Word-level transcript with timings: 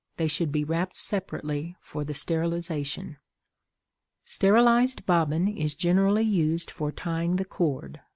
They 0.17 0.25
should 0.25 0.51
be 0.51 0.63
wrapped 0.63 0.97
separately 0.97 1.75
for 1.79 2.03
the 2.03 2.15
sterilization. 2.15 3.17
Sterilized 4.25 5.05
bobbin 5.05 5.47
is 5.47 5.75
generally 5.75 6.25
used 6.25 6.71
for 6.71 6.91
tying 6.91 7.35
the 7.35 7.45
cord. 7.45 8.01